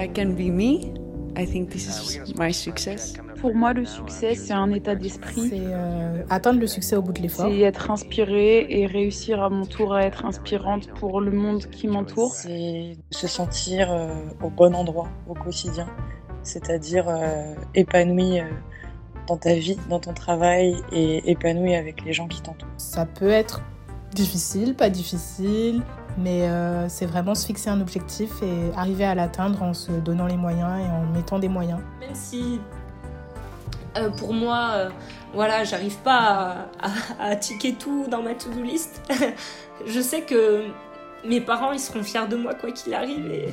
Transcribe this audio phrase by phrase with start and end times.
[0.00, 0.94] I can be me,
[1.36, 3.12] I think this is my success.
[3.38, 5.50] Pour moi, le succès, c'est un état d'esprit.
[5.50, 7.50] C'est euh, atteindre le succès au bout de l'effort.
[7.50, 11.86] C'est être inspiré et réussir à mon tour à être inspirante pour le monde qui
[11.86, 12.32] m'entoure.
[12.34, 15.86] C'est se sentir euh, au bon endroit au quotidien,
[16.42, 18.40] c'est-à-dire euh, épanoui
[19.26, 22.70] dans ta vie, dans ton travail et épanoui avec les gens qui t'entourent.
[22.78, 23.60] Ça peut être
[24.14, 25.82] difficile, pas difficile,
[26.18, 26.48] mais
[26.88, 30.80] c'est vraiment se fixer un objectif et arriver à l'atteindre en se donnant les moyens
[30.80, 31.80] et en mettant des moyens.
[32.00, 32.60] Même si
[33.96, 34.90] euh, pour moi, euh,
[35.34, 36.90] voilà, j'arrive pas à,
[37.30, 39.02] à, ticker tout dans ma to-do list.
[39.86, 40.64] je sais que
[41.26, 43.48] mes parents, ils seront fiers de moi quoi qu'il arrive et,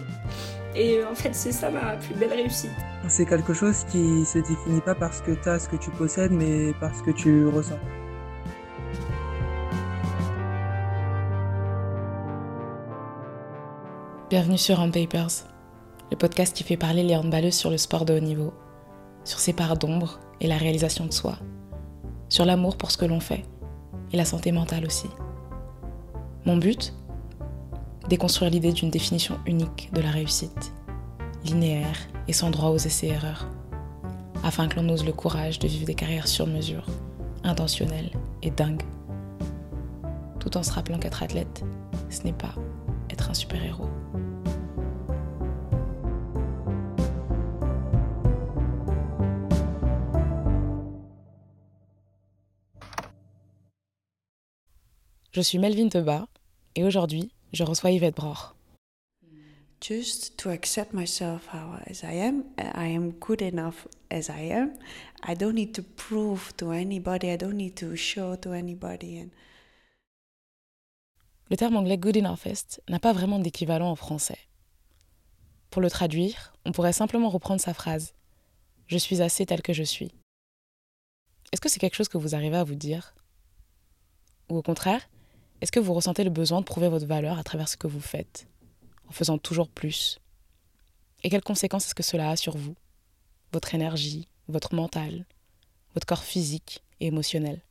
[0.76, 2.72] et en fait, c'est ça ma plus belle réussite.
[3.08, 6.32] C'est quelque chose qui se définit pas parce que tu as ce que tu possèdes,
[6.32, 7.80] mais parce que tu ressens.
[14.30, 15.46] Bienvenue sur On Papers,
[16.12, 18.54] le podcast qui fait parler les handballeuses sur le sport de haut niveau,
[19.24, 21.38] sur ses parts d'ombre et la réalisation de soi,
[22.28, 23.46] sur l'amour pour ce que l'on fait
[24.12, 25.08] et la santé mentale aussi.
[26.46, 26.94] Mon but
[28.10, 30.74] Déconstruire l'idée d'une définition unique de la réussite,
[31.46, 33.48] linéaire et sans droit aux essais-erreurs,
[34.44, 36.86] afin que l'on ose le courage de vivre des carrières sur mesure,
[37.46, 38.12] intentionnelles
[38.44, 38.84] et dingues,
[40.42, 41.64] tout en se rappelant qu'être athlète,
[42.10, 42.56] ce n'est pas
[43.10, 43.88] être un super-héros.
[55.38, 56.28] Je suis Melvin Teba
[56.74, 58.56] et aujourd'hui, je reçois Yvette Bror.
[59.80, 64.74] Just to accept myself how as I am, I am good enough as I am.
[65.22, 69.20] I don't need to prove to anybody, I don't need to show to anybody.
[69.20, 69.30] And...
[71.52, 74.40] Le terme anglais good enoughest n'a pas vraiment d'équivalent en français.
[75.70, 78.16] Pour le traduire, on pourrait simplement reprendre sa phrase
[78.88, 80.10] Je suis assez tel que je suis.
[81.52, 83.14] Est-ce que c'est quelque chose que vous arrivez à vous dire?
[84.50, 85.08] Ou au contraire,
[85.62, 88.02] est-ce que vous ressentez le besoin de prouver votre valeur à travers ce que vous
[88.02, 88.48] faites,
[89.08, 90.20] en faisant toujours plus?
[91.24, 92.76] Et quelles conséquences est-ce que cela a sur vous,
[93.52, 95.26] votre énergie, votre mental,
[95.94, 97.62] votre corps physique et émotionnel?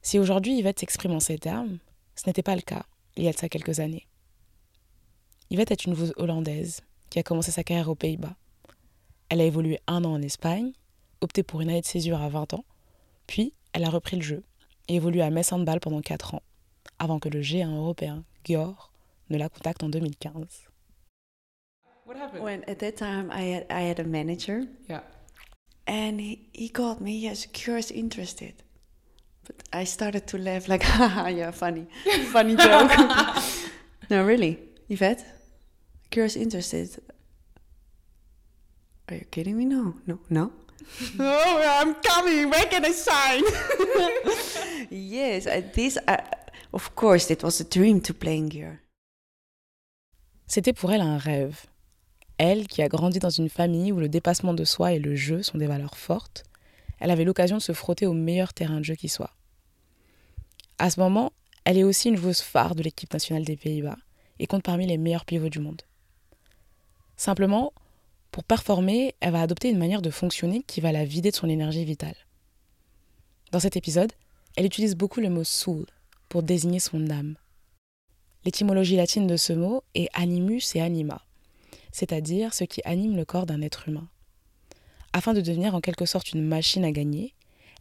[0.00, 1.78] Si aujourd'hui Yvette s'exprime en ces termes,
[2.14, 2.86] ce n'était pas le cas
[3.16, 4.06] il y a de ça quelques années.
[5.50, 8.36] Yvette est une hollandaise qui a commencé sa carrière aux Pays-Bas.
[9.28, 10.72] Elle a évolué un an en Espagne,
[11.20, 12.64] opté pour une année de césure à 20 ans,
[13.26, 14.42] puis elle a repris le jeu
[14.88, 16.42] et évolue à Metz Handball pendant 4 ans,
[16.98, 18.90] avant que le G1 européen, Gior,
[19.30, 20.68] ne la contacte en 2015.
[22.06, 22.42] What happened?
[22.42, 24.62] When at that time I had I had a manager.
[24.88, 25.02] Yeah.
[25.88, 28.54] And he, he called me, yes, curious interested.
[29.44, 31.86] But I started to laugh like, haha, yeah, funny.
[32.32, 32.92] funny joke.
[34.10, 34.58] no, really.
[34.88, 35.24] Yvette?
[36.10, 37.02] Curious interested.
[39.08, 39.64] Are you kidding me?
[39.64, 40.52] No, no, no.
[41.18, 42.50] Oh, I'm coming.
[42.50, 43.42] Where can I sign?
[44.90, 45.44] yes,
[45.74, 45.98] this,
[46.72, 48.80] of course, it was a dream to play in gear.
[50.46, 51.66] C'était pour elle un rêve.
[52.38, 55.42] Elle, qui a grandi dans une famille où le dépassement de soi et le jeu
[55.42, 56.44] sont des valeurs fortes,
[57.00, 59.32] elle avait l'occasion de se frotter au meilleur terrain de jeu qui soit.
[60.78, 61.32] À ce moment,
[61.64, 63.96] elle est aussi une joueuse phare de l'équipe nationale des Pays-Bas
[64.38, 65.82] et compte parmi les meilleurs pivots du monde.
[67.16, 67.72] Simplement,
[68.36, 71.48] pour performer, elle va adopter une manière de fonctionner qui va la vider de son
[71.48, 72.16] énergie vitale.
[73.50, 74.12] Dans cet épisode,
[74.56, 75.86] elle utilise beaucoup le mot soul
[76.28, 77.36] pour désigner son âme.
[78.44, 81.22] L'étymologie latine de ce mot est animus et anima,
[81.92, 84.06] c'est-à-dire ce qui anime le corps d'un être humain.
[85.14, 87.32] Afin de devenir en quelque sorte une machine à gagner,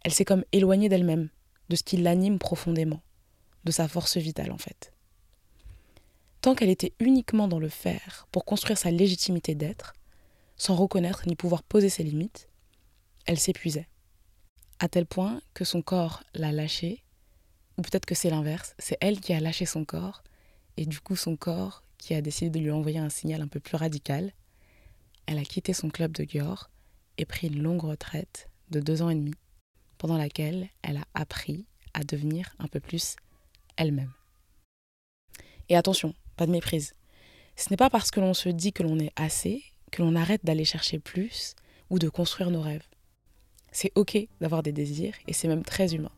[0.05, 1.27] elle s'est comme éloignée d'elle-même,
[1.67, 3.01] de ce qui l'anime profondément,
[3.65, 4.93] de sa force vitale en fait.
[6.39, 9.95] Tant qu'elle était uniquement dans le faire pour construire sa légitimité d'être,
[10.57, 12.49] sans reconnaître ni pouvoir poser ses limites,
[13.25, 13.87] elle s'épuisait.
[14.79, 17.03] À tel point que son corps l'a lâchée,
[17.77, 20.23] ou peut-être que c'est l'inverse, c'est elle qui a lâché son corps,
[20.77, 23.59] et du coup son corps qui a décidé de lui envoyer un signal un peu
[23.59, 24.33] plus radical.
[25.25, 26.69] Elle a quitté son club de Gior
[27.17, 29.33] et pris une longue retraite de deux ans et demi,
[29.97, 33.15] pendant laquelle elle a appris à devenir un peu plus
[33.77, 34.11] elle-même.
[35.69, 36.93] Et attention, pas de méprise.
[37.55, 40.43] Ce n'est pas parce que l'on se dit que l'on est assez que l'on arrête
[40.43, 41.55] d'aller chercher plus
[41.89, 42.87] ou de construire nos rêves.
[43.71, 46.11] C'est ok d'avoir des désirs et c'est même très humain.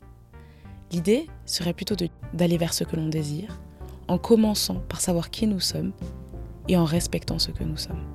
[0.91, 1.95] L'idée serait plutôt
[2.33, 3.59] d'aller vers ce que l'on désire,
[4.07, 5.91] en commençant par savoir qui nous sommes
[6.67, 8.05] et en respectant ce que nous sommes.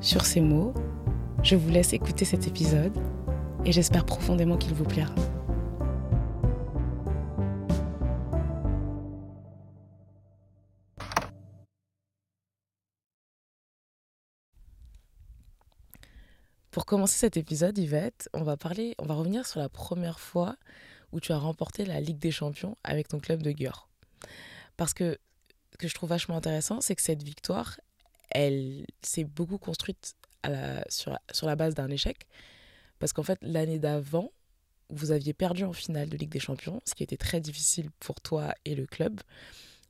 [0.00, 0.72] Sur ces mots,
[1.42, 2.96] je vous laisse écouter cet épisode
[3.64, 5.14] et j'espère profondément qu'il vous plaira.
[16.72, 20.56] Pour commencer cet épisode, Yvette, on va parler, on va revenir sur la première fois
[21.12, 23.90] où tu as remporté la Ligue des Champions avec ton club de Gure.
[24.78, 25.18] Parce que
[25.72, 27.78] ce que je trouve vachement intéressant, c'est que cette victoire,
[28.30, 30.14] elle s'est beaucoup construite
[30.88, 32.26] sur, sur la base d'un échec.
[32.98, 34.32] Parce qu'en fait, l'année d'avant,
[34.88, 38.22] vous aviez perdu en finale de Ligue des Champions, ce qui était très difficile pour
[38.22, 39.20] toi et le club.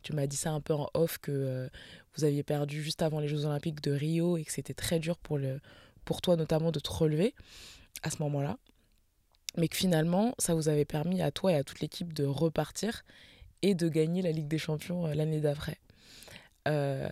[0.02, 1.68] Tu m'as dit ça un peu en off que euh,
[2.16, 5.16] vous aviez perdu juste avant les Jeux Olympiques de Rio et que c'était très dur
[5.16, 5.60] pour, le,
[6.04, 7.34] pour toi notamment de te relever
[8.02, 8.58] à ce moment-là.
[9.56, 13.04] Mais que finalement, ça vous avait permis à toi et à toute l'équipe de repartir
[13.60, 15.78] et de gagner la Ligue des Champions euh, l'année d'après.
[16.68, 17.08] Euh,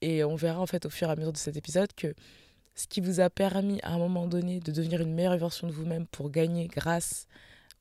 [0.00, 2.14] et on verra en fait au fur et à mesure de cet épisode que
[2.74, 5.72] ce qui vous a permis à un moment donné de devenir une meilleure version de
[5.72, 7.26] vous-même pour gagner grâce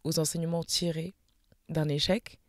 [0.03, 1.13] aux enseignements tirés
[1.69, 2.39] d'un échec,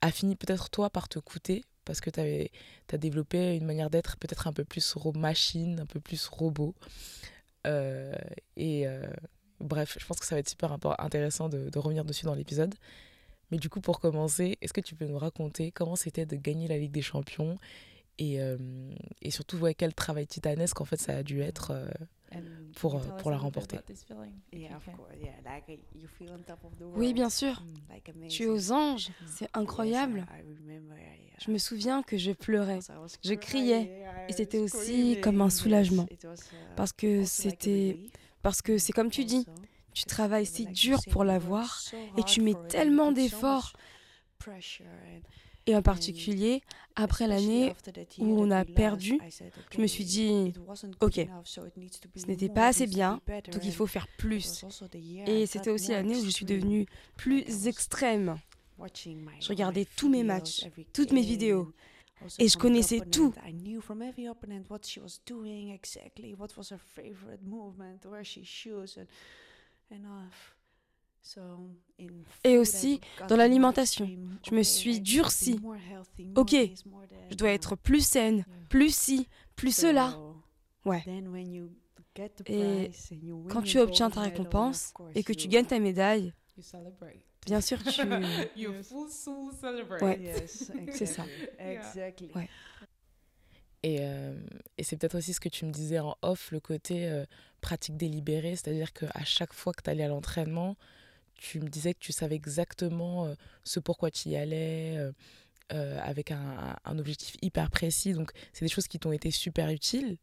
[0.00, 4.16] a fini peut-être toi par te coûter parce que tu as développé une manière d'être
[4.16, 6.74] peut-être un peu plus machine, un peu plus robot.
[7.66, 8.14] Euh,
[8.56, 9.06] et euh,
[9.60, 12.74] bref, je pense que ça va être super intéressant de, revenir dessus dans l'épisode.
[13.50, 16.68] Mais du coup, pour commencer, est-ce que tu peux nous raconter comment c'était de gagner
[16.68, 17.58] la Ligue des Champions
[18.18, 18.56] et, euh,
[19.28, 21.72] surtout quel travail titanesque en fait ça a dû être
[22.76, 23.78] pour, euh, pour la remporter.
[26.94, 27.62] Oui, bien sûr.
[28.28, 30.26] Tu es aux anges, c'est incroyable.
[31.44, 32.78] Je me souviens que je pleurais,
[33.24, 36.06] je criais, et c'était aussi comme un soulagement,
[36.76, 37.98] parce que c'était,
[38.42, 39.46] parce que c'est comme tu dis,
[39.92, 41.82] tu travailles si dur pour l'avoir,
[42.16, 43.72] et tu mets tellement d'efforts.
[45.66, 46.62] Et en particulier,
[46.94, 47.74] après l'année
[48.18, 49.18] où on a perdu,
[49.70, 50.52] je me suis dit,
[51.00, 53.20] ok, ce n'était pas assez bien,
[53.50, 54.64] donc il faut faire plus.
[55.26, 58.36] Et c'était aussi l'année où je suis devenue plus extrême.
[59.40, 61.72] Je regardais tous mes matchs, toutes mes vidéos.
[62.38, 63.34] Et je connaissais tout.
[72.44, 74.08] Et aussi dans l'alimentation,
[74.48, 75.60] je me suis durcie.
[76.36, 76.54] Ok,
[77.30, 80.18] je dois être plus saine, plus ci, plus cela.
[80.84, 81.02] Ouais.
[82.46, 82.90] Et
[83.48, 86.32] quand tu obtiens ta récompense et que tu gagnes ta médaille,
[87.46, 88.02] bien sûr tu...
[90.02, 90.46] ouais,
[90.92, 91.24] c'est ça.
[92.34, 92.48] Ouais.
[93.82, 94.34] Et, euh,
[94.78, 97.26] et c'est peut-être aussi ce que tu me disais en off, le côté euh,
[97.60, 100.76] pratique délibérée, c'est-à-dire qu'à chaque fois que tu allais à l'entraînement,
[101.36, 103.34] tu me disais que tu savais exactement euh,
[103.64, 105.12] ce pourquoi tu y allais, euh,
[105.72, 108.12] euh, avec un, objectif hyper précis.
[108.12, 110.18] Donc, c'est des choses qui t'ont été super utiles,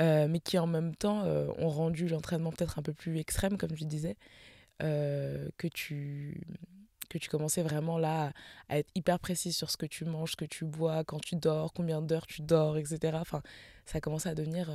[0.00, 3.84] mais qui en même temps ont rendu l'entraînement peut-être un peu plus extrême, comme tu
[3.84, 4.16] disais,
[4.80, 6.40] que tu
[7.10, 8.32] que tu commençais vraiment là
[8.68, 11.36] à être hyper précis sur ce que tu manges, ce que tu bois, quand tu
[11.36, 13.18] dors, combien d'heures tu dors, etc.
[13.20, 13.42] Enfin,
[13.84, 14.70] ça a commencé à devenir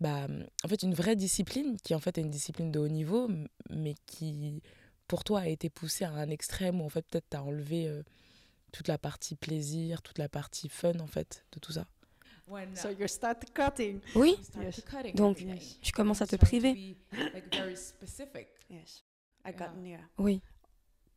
[0.00, 0.26] bah,
[0.64, 3.28] en fait une vraie discipline qui en fait est une discipline de haut niveau
[3.70, 4.62] mais qui
[5.08, 7.88] pour toi a été poussée à un extrême où en fait peut-être tu as enlevé
[7.88, 8.02] euh,
[8.72, 11.86] toute la partie plaisir, toute la partie fun en fait de tout ça.
[12.74, 14.00] So you start cutting.
[14.14, 14.36] Oui.
[14.58, 14.82] Yes.
[15.14, 15.78] Donc yes.
[15.82, 16.96] tu commences à te priver.
[18.70, 19.04] yes.
[19.44, 19.98] I got yeah.
[20.16, 20.40] Oui.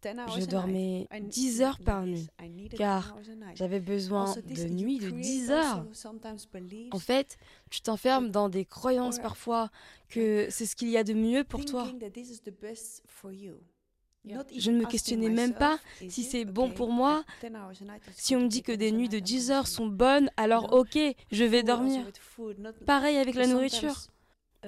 [0.04, 2.28] Je dormais 10 heures par nuit,
[2.76, 3.16] car
[3.56, 5.86] j'avais besoin de nuits de 10 heures.
[6.92, 7.38] En fait,
[7.70, 9.70] tu t'enfermes dans des croyances parfois
[10.10, 11.88] que c'est ce qu'il y a de mieux pour toi.
[14.56, 17.24] Je ne me questionnais même pas si c'est bon pour moi.
[18.16, 20.98] Si on me dit que des nuits de 10 heures sont bonnes, alors ok,
[21.32, 22.06] je vais dormir.
[22.86, 23.96] Pareil avec la nourriture.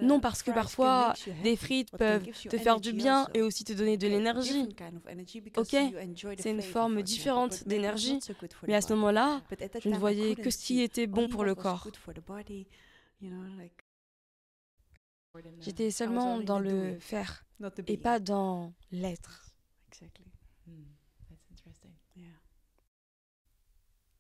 [0.02, 3.98] Non, parce que parfois, des frites peuvent te faire du bien et aussi te donner
[3.98, 4.68] de l'énergie.
[5.58, 5.76] Ok,
[6.40, 8.20] c'est une forme différente d'énergie,
[8.68, 9.42] mais à ce moment-là,
[9.82, 11.88] je ne voyais que ce qui était bon pour le corps.
[15.60, 17.46] J'étais seulement dans le faire
[17.88, 19.50] et pas dans l'être.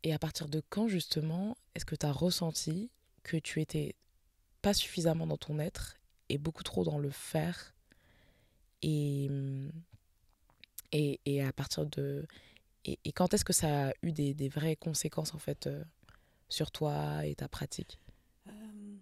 [0.03, 2.91] Et à partir de quand justement est-ce que tu as ressenti
[3.23, 3.95] que tu étais
[4.63, 5.97] pas suffisamment dans ton être
[6.29, 7.75] et beaucoup trop dans le faire.
[8.81, 9.29] Et,
[10.91, 12.25] et, et à partir de.
[12.85, 15.83] Et, et quand est-ce que ça a eu des, des vraies conséquences en fait euh,
[16.49, 17.99] sur toi et ta pratique?
[18.47, 18.99] Um,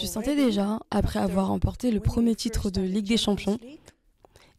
[0.00, 3.58] Je sentais déjà, après avoir remporté le premier titre de Ligue des Champions,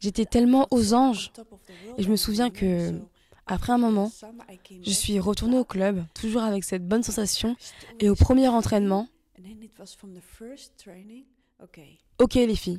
[0.00, 1.32] j'étais tellement aux anges.
[1.96, 3.00] Et je me souviens que,
[3.46, 4.12] après un moment,
[4.70, 7.56] je suis retournée au club, toujours avec cette bonne sensation,
[8.00, 9.08] et au premier entraînement,
[12.18, 12.78] Ok les filles,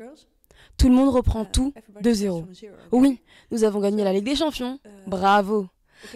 [0.77, 2.45] tout le monde reprend uh, tout de zéro.
[2.91, 4.79] Oui, nous avons gagné la Ligue des Champions.
[4.85, 5.67] Uh, Bravo.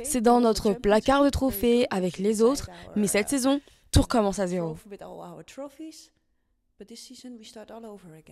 [0.04, 3.60] C'est dans notre placard de trophées avec les autres, mais cette saison,
[3.92, 4.78] tout recommence à zéro.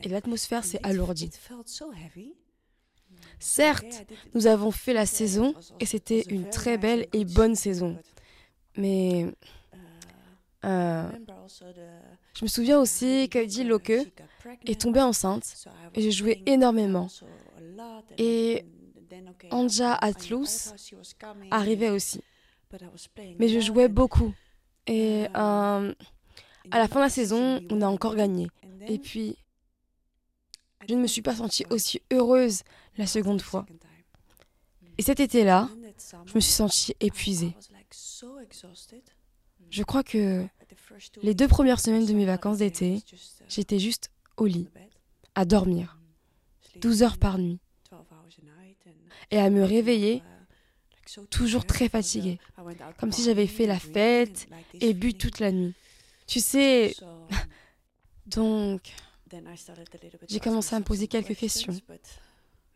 [0.03, 1.30] Et l'atmosphère s'est alourdie.
[3.39, 7.98] Certes, nous avons fait la saison et c'était une très belle et bonne saison.
[8.77, 9.27] Mais
[10.63, 11.10] euh,
[12.36, 13.91] je me souviens aussi qu'Heidi Loke
[14.65, 17.08] est tombée enceinte et j'ai joué énormément.
[18.18, 18.65] Et
[19.50, 20.74] Anja Atlus
[21.50, 22.22] arrivait aussi.
[23.39, 24.34] Mais je jouais beaucoup.
[24.88, 25.94] Et euh,
[26.72, 28.48] à la fin de la saison, on a encore gagné.
[28.88, 29.38] Et puis,
[30.88, 32.63] je ne me suis pas sentie aussi heureuse
[32.98, 33.65] la seconde fois.
[34.98, 35.70] Et cet été-là,
[36.25, 37.56] je me suis sentie épuisée.
[39.70, 40.46] Je crois que
[41.22, 43.01] les deux premières semaines de mes vacances d'été,
[43.48, 44.68] j'étais juste au lit,
[45.36, 45.98] à dormir,
[46.77, 47.60] 12 heures par nuit,
[49.30, 50.24] et à me réveiller
[51.30, 52.39] toujours très fatiguée,
[53.00, 54.48] comme si j'avais fait la fête
[54.80, 55.74] et bu toute la nuit.
[56.27, 56.96] Tu sais,
[58.25, 58.94] donc,
[60.30, 61.74] j'ai commencé à me poser quelques questions.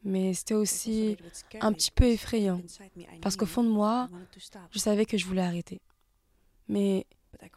[0.03, 1.17] Mais c'était aussi
[1.61, 2.61] un petit peu effrayant,
[3.21, 4.07] parce qu'au fond de moi,
[4.71, 5.81] je savais que je voulais arrêter.
[6.67, 7.05] Mais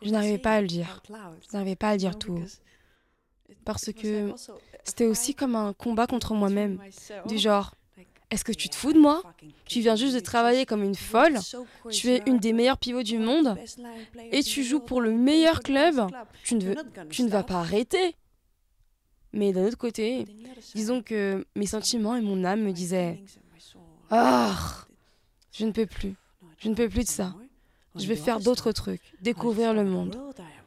[0.02, 1.02] je n'arrivais pas à le dire.
[1.08, 3.54] Je n'arrivais pas à le dire tout haut.
[3.64, 4.32] Parce que
[4.84, 6.80] c'était aussi comme un combat contre moi-même.
[7.26, 7.74] Du genre,
[8.30, 9.22] est-ce que tu te fous de moi?
[9.64, 11.38] Tu viens juste de travailler comme une folle.
[11.90, 13.56] Tu es une des meilleures pivots du monde.
[14.32, 16.06] Et tu joues pour le meilleur club.
[16.44, 16.76] Tu ne, veux,
[17.10, 18.14] tu ne vas pas arrêter.
[19.32, 20.24] Mais d'un autre côté,
[20.74, 23.22] disons que mes sentiments et mon âme me disaient
[24.10, 24.56] Ah,
[25.52, 26.14] je ne peux plus.
[26.58, 27.34] Je ne peux plus de ça.
[27.98, 30.16] Je vais faire d'autres trucs, découvrir le monde.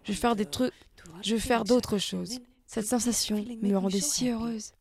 [0.03, 0.73] Je vais faire des trucs,
[1.21, 2.39] je vais faire d'autres choses.
[2.65, 4.73] Cette sensation me rendait si heureuse.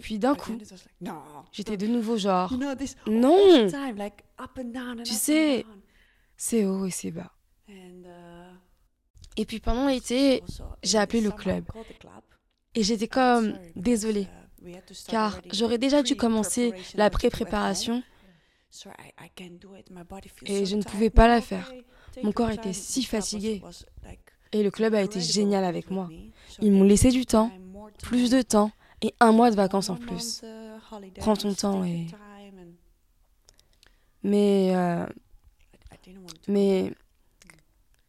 [0.00, 0.58] Puis d'un coup,
[1.50, 2.52] j'étais de nouveau genre
[3.06, 3.68] non.
[5.04, 5.66] Tu sais,
[6.36, 7.32] c'est haut et c'est bas.
[9.36, 10.42] Et puis pendant l'été,
[10.82, 11.64] j'ai appelé le club.
[12.74, 14.28] Et j'étais comme désolée,
[15.08, 18.02] car j'aurais déjà dû commencer la pré-préparation
[20.46, 21.70] et je ne pouvais pas la faire.
[22.22, 23.62] Mon corps était si fatigué.
[24.52, 26.08] Et le club a été génial avec moi.
[26.60, 27.50] Ils m'ont laissé du temps,
[27.98, 30.42] plus de temps et un mois de vacances en plus.
[31.16, 32.06] Prends ton temps et...
[34.22, 34.72] Mais...
[34.74, 35.06] Euh,
[36.46, 36.92] mais...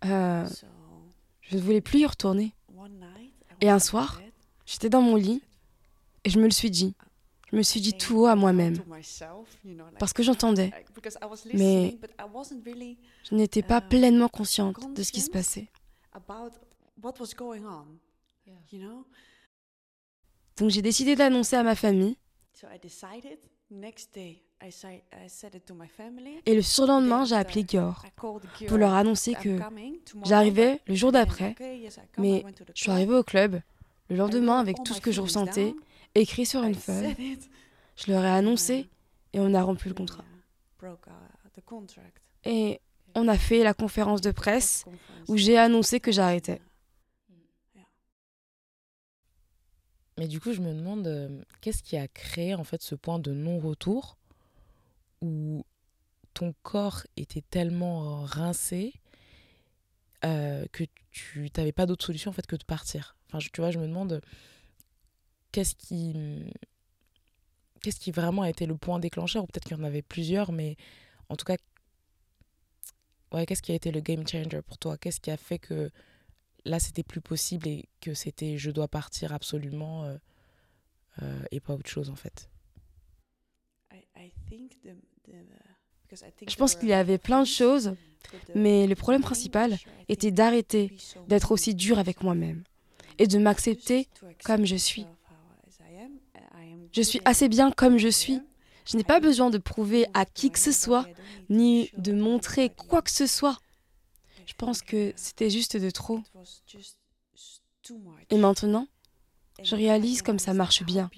[0.06, 0.48] Euh,
[1.42, 2.54] je ne voulais plus y retourner.
[3.62, 4.22] Et un soir,
[4.66, 5.42] j'étais dans mon lit
[6.24, 6.96] et je me le suis dit.
[7.54, 8.78] Je me suis dit tout haut à moi-même.
[10.00, 10.72] Parce que j'entendais.
[11.54, 12.00] Mais
[13.30, 15.68] je n'étais pas pleinement consciente de ce qui se passait.
[20.58, 22.18] Donc j'ai décidé d'annoncer à ma famille.
[26.48, 28.04] Et le surlendemain, j'ai appelé Gior
[28.68, 29.60] pour leur annoncer que
[30.24, 31.56] j'arrivais le jour d'après,
[32.18, 32.44] mais
[32.74, 33.62] je suis arrivée au club
[34.10, 35.76] le lendemain avec tout ce que je ressentais
[36.16, 37.38] écrit sur une feuille.
[37.96, 38.90] Je leur ai annoncé
[39.34, 40.26] et on a rompu le contrat.
[42.46, 42.80] Et
[43.16, 44.86] on a fait la conférence de presse
[45.28, 46.62] où j'ai annoncé que j'arrêtais.
[50.18, 53.18] Mais du coup, je me demande euh, qu'est-ce qui a créé en fait ce point
[53.18, 54.18] de non-retour
[55.22, 55.66] où
[56.34, 58.94] ton corps était tellement rincé
[60.24, 63.16] euh, que tu n'avais pas d'autre solution en fait que de partir?
[63.28, 64.22] Enfin, tu vois, je me demande
[65.54, 66.54] qu'est-ce qui
[67.82, 69.44] qu'est-ce qui vraiment a été le point déclencheur?
[69.44, 70.76] Ou peut-être qu'il y en avait plusieurs mais
[71.30, 71.56] en tout cas
[73.32, 74.98] ouais qu'est-ce qui a été le game changer pour toi?
[74.98, 75.90] Qu'est-ce qui a fait que
[76.66, 80.18] là c'était plus possible et que c'était je dois partir absolument euh,
[81.22, 82.50] euh, et pas autre chose en fait?
[86.48, 87.96] Je pense qu'il y avait plein de choses
[88.56, 89.78] mais le problème principal
[90.10, 90.96] était d'arrêter
[91.28, 92.64] d'être aussi dur avec moi-même
[93.20, 94.08] et de m'accepter
[94.44, 95.06] comme je suis
[96.94, 98.40] je suis assez bien comme je suis.
[98.86, 101.08] Je n'ai pas besoin de prouver à qui que ce soit,
[101.50, 103.58] ni de montrer quoi que ce soit.
[104.46, 106.20] Je pense que c'était juste de trop.
[108.30, 108.88] Et maintenant,
[109.62, 111.10] je réalise comme ça marche bien.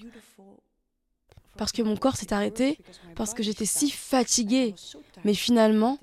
[1.58, 2.77] Parce que mon corps s'est arrêté,
[3.15, 4.75] parce que j'étais si fatiguée.
[5.24, 5.98] Mais finalement,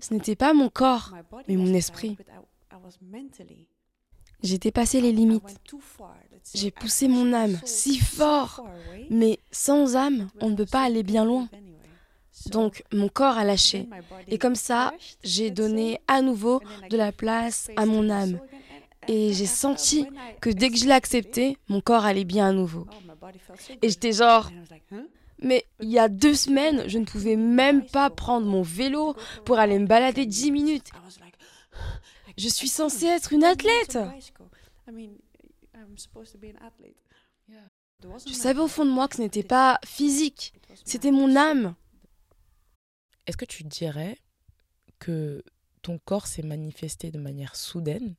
[0.00, 1.14] ce n'était pas mon corps,
[1.46, 2.16] mais mon esprit.
[4.42, 5.56] J'ai dépassé les limites.
[6.54, 8.64] J'ai poussé mon âme si fort.
[9.10, 11.48] Mais sans âme, on ne peut pas aller bien loin.
[12.46, 13.88] Donc mon corps a lâché.
[14.28, 14.92] Et comme ça,
[15.22, 18.38] j'ai donné à nouveau de la place à mon âme.
[19.08, 20.06] Et j'ai senti
[20.40, 22.86] que dès que je l'ai accepté, mon corps allait bien à nouveau.
[23.82, 24.50] Et j'étais genre,
[25.42, 29.14] mais il y a deux semaines, je ne pouvais même pas prendre mon vélo
[29.44, 30.90] pour aller me balader dix minutes.
[32.38, 33.98] Je suis censée être une athlète.
[38.26, 40.54] Je savais au fond de moi que ce n'était pas physique,
[40.84, 41.74] c'était mon âme.
[43.26, 44.18] Est-ce que tu dirais
[45.00, 45.42] que
[45.82, 48.14] ton corps s'est manifesté de manière soudaine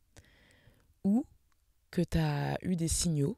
[1.05, 1.25] ou
[1.89, 3.37] que tu as eu des signaux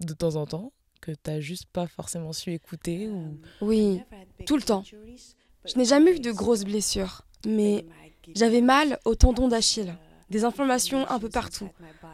[0.00, 3.38] de temps en temps que tu n'as juste pas forcément su écouter ou...
[3.60, 4.02] Oui,
[4.44, 4.82] tout le temps.
[4.82, 7.86] Je n'ai jamais eu de grosses blessures, mais
[8.34, 9.94] j'avais mal au tendon d'Achille,
[10.30, 11.68] des inflammations un peu partout,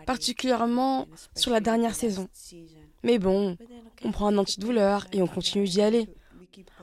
[0.07, 2.29] particulièrement sur la dernière saison.
[3.03, 3.57] Mais bon,
[4.05, 6.09] on prend un antidouleur et on continue d'y aller.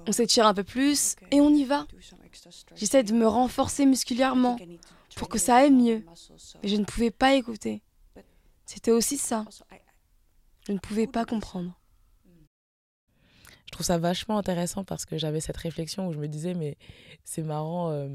[0.07, 1.86] On s'étire un peu plus et on y va.
[2.75, 4.57] J'essaie de me renforcer musculairement
[5.15, 6.03] pour que ça aille mieux,
[6.63, 7.81] mais je ne pouvais pas écouter.
[8.65, 9.45] C'était aussi ça.
[10.67, 11.79] Je ne pouvais pas comprendre.
[13.65, 16.75] Je trouve ça vachement intéressant parce que j'avais cette réflexion où je me disais, mais
[17.24, 18.09] c'est marrant euh,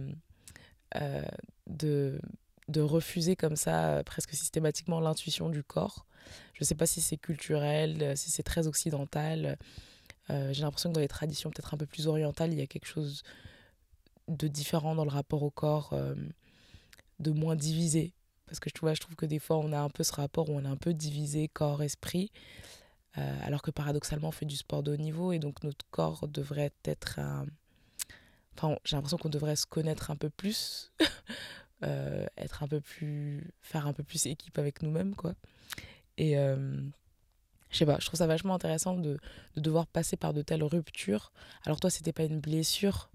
[0.97, 1.23] euh,
[1.69, 2.21] de,
[2.69, 6.07] de refuser comme ça presque systématiquement l'intuition du corps.
[6.55, 9.59] Je ne sais pas si c'est culturel, si c'est très occidental.
[10.31, 12.67] Euh, j'ai l'impression que dans les traditions peut-être un peu plus orientales, il y a
[12.67, 13.23] quelque chose
[14.29, 15.95] de différent dans le rapport au corps,
[17.19, 18.15] de moins divisé.
[18.47, 20.49] Parce que je trouve, je trouve que des fois, on a un peu ce rapport
[20.49, 22.31] où on est un peu divisé corps-esprit.
[23.17, 26.27] Euh, alors que paradoxalement, on fait du sport de haut niveau et donc notre corps
[26.29, 27.47] devrait être un...
[28.57, 30.93] Enfin, j'ai l'impression qu'on devrait se connaître un peu plus,
[31.83, 33.51] euh, être un peu plus...
[33.61, 35.35] faire un peu plus équipe avec nous-mêmes, quoi.
[36.17, 36.81] Et euh,
[37.71, 39.19] je sais pas, je trouve ça vachement intéressant de,
[39.57, 41.33] de, devoir passer par de telles ruptures.
[41.67, 43.11] Alors toi, c'était pas une blessure,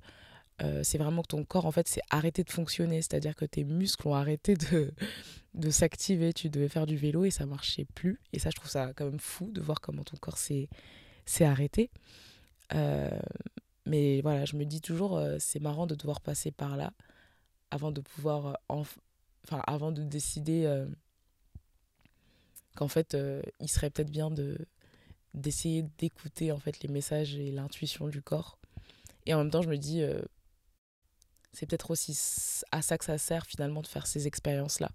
[0.62, 3.64] euh, c'est vraiment que ton corps en fait s'est arrêté de fonctionner, c'est-à-dire que tes
[3.64, 4.92] muscles ont arrêté de,
[5.54, 6.34] de s'activer.
[6.34, 8.20] Tu devais faire du vélo et ça marchait plus.
[8.34, 10.68] Et ça, je trouve ça quand même fou de voir comment ton corps s'est
[11.42, 11.90] arrêté.
[12.76, 13.10] Euh,
[13.86, 16.92] mais voilà, je me dis toujours, c'est marrant de devoir passer par là
[17.72, 20.86] avant de pouvoir, enfin, avant de décider
[22.76, 23.18] qu'en fait,
[23.60, 24.58] il serait peut-être bien de
[25.36, 28.58] d'essayer d'écouter en fait les messages et l'intuition du corps.
[29.28, 30.02] Et en même temps, je me dis,
[31.54, 32.18] c'est peut-être aussi
[32.72, 34.90] à ça que ça sert finalement de faire ces expériences-là.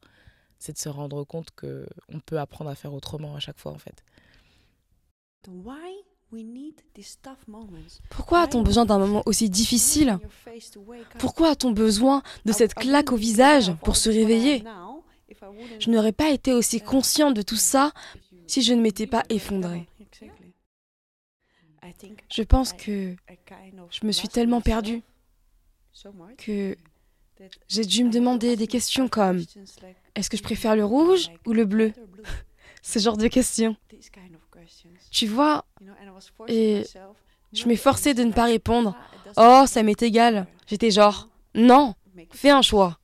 [0.58, 3.72] C'est de se rendre compte que on peut apprendre à faire autrement à chaque fois
[3.72, 4.04] en fait.
[8.10, 10.18] Pourquoi a-t-on besoin d'un moment aussi difficile
[11.18, 14.64] Pourquoi a-t-on besoin de cette claque au visage pour se réveiller
[15.78, 17.92] Je n'aurais pas été aussi consciente de tout ça
[18.46, 19.86] si je ne m'étais pas effondrée.
[22.30, 23.14] Je pense que
[23.90, 25.02] je me suis tellement perdue
[26.38, 26.76] que
[27.68, 29.44] j'ai dû me demander des questions comme
[30.14, 31.92] est-ce que je préfère le rouge ou le bleu?
[32.82, 33.76] Ce genre de questions.
[35.14, 35.64] Tu vois,
[36.48, 36.82] et
[37.52, 38.96] je m'efforçais de ne pas répondre.
[39.36, 40.48] Oh, ça m'est égal.
[40.66, 41.94] J'étais genre, non,
[42.32, 42.98] fais un choix.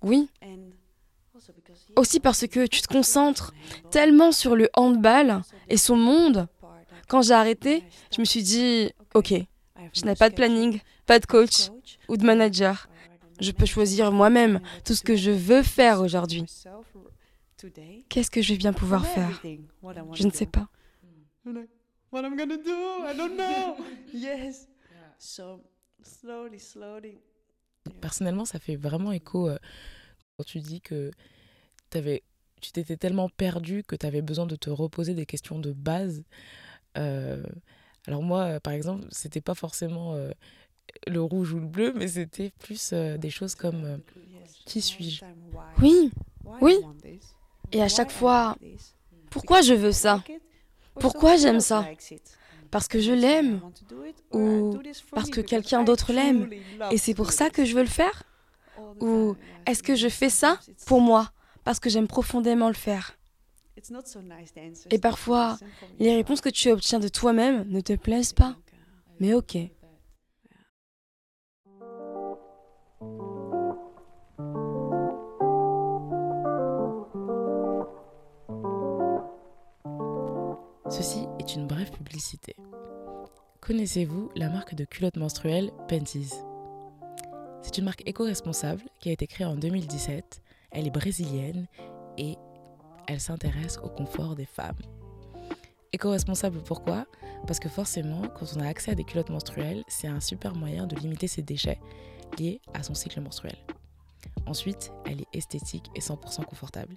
[0.00, 0.30] Oui.
[1.94, 3.52] Aussi parce que tu te concentres
[3.90, 6.48] tellement sur le handball et son monde.
[7.06, 9.34] Quand j'ai arrêté, je me suis dit, ok,
[9.92, 11.68] je n'ai pas de planning, pas de coach
[12.08, 12.88] ou de manager.
[13.40, 16.46] Je peux choisir moi-même tout ce que je veux faire aujourd'hui.
[18.08, 19.42] Qu'est-ce que je vais bien pouvoir faire?
[20.14, 20.66] Je ne sais pas.
[28.00, 29.58] Personnellement, ça fait vraiment écho euh,
[30.36, 31.10] quand tu dis que
[31.94, 32.22] avais,
[32.60, 36.22] tu t'étais tellement perdu que tu avais besoin de te reposer des questions de base.
[36.96, 37.42] Euh,
[38.06, 40.16] alors moi, euh, par exemple, c'était pas forcément
[41.06, 43.98] le rouge ou le bleu, mais c'était plus euh, des choses comme euh,
[44.64, 45.24] qui suis-je?
[45.80, 46.10] Oui,
[46.60, 46.76] oui.
[47.72, 48.56] Et à chaque fois,
[49.30, 50.24] pourquoi je veux ça?
[51.00, 51.86] Pourquoi j'aime ça?
[52.70, 53.60] Parce que je l'aime
[54.32, 54.78] Ou
[55.12, 56.48] parce que quelqu'un d'autre l'aime.
[56.90, 58.24] Et c'est pour ça que je veux le faire?
[59.00, 61.32] Ou est-ce que je fais ça pour moi?
[61.64, 63.18] Parce que j'aime profondément le faire.
[64.90, 65.58] Et parfois,
[65.98, 68.56] les réponses que tu obtiens de toi-même ne te plaisent pas.
[69.20, 69.56] Mais ok,
[80.90, 82.56] Ceci est une brève publicité.
[83.60, 86.32] Connaissez-vous la marque de culottes menstruelles Penties
[87.60, 90.40] C'est une marque éco-responsable qui a été créée en 2017.
[90.70, 91.66] Elle est brésilienne
[92.16, 92.36] et
[93.06, 94.78] elle s'intéresse au confort des femmes.
[95.92, 97.06] Éco-responsable pourquoi?
[97.46, 100.86] Parce que forcément, quand on a accès à des culottes menstruelles, c'est un super moyen
[100.86, 101.80] de limiter ses déchets
[102.38, 103.56] liés à son cycle menstruel.
[104.46, 106.96] Ensuite, elle est esthétique et 100% confortable.